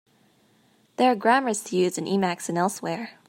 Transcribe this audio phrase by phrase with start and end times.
[0.95, 3.19] There are grammars to use in Emacs and elsewhere.